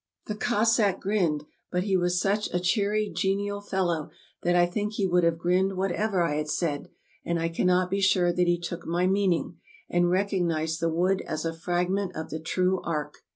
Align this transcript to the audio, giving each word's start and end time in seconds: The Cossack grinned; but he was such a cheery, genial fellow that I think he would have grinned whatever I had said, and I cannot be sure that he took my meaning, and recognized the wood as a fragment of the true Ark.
The 0.25 0.33
Cossack 0.33 0.99
grinned; 0.99 1.43
but 1.69 1.83
he 1.83 1.95
was 1.95 2.19
such 2.19 2.51
a 2.51 2.59
cheery, 2.59 3.07
genial 3.15 3.61
fellow 3.61 4.09
that 4.41 4.55
I 4.55 4.65
think 4.65 4.93
he 4.93 5.05
would 5.05 5.23
have 5.23 5.37
grinned 5.37 5.77
whatever 5.77 6.23
I 6.23 6.37
had 6.37 6.49
said, 6.49 6.89
and 7.23 7.37
I 7.39 7.49
cannot 7.49 7.91
be 7.91 8.01
sure 8.01 8.33
that 8.33 8.47
he 8.47 8.59
took 8.59 8.87
my 8.87 9.05
meaning, 9.05 9.59
and 9.91 10.09
recognized 10.09 10.79
the 10.79 10.89
wood 10.89 11.21
as 11.27 11.45
a 11.45 11.53
fragment 11.53 12.15
of 12.15 12.31
the 12.31 12.39
true 12.39 12.81
Ark. 12.83 13.17